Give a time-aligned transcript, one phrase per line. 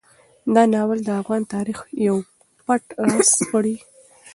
[0.53, 2.17] دا ناول د افغان تاریخ یو
[2.65, 3.75] پټ راز سپړي.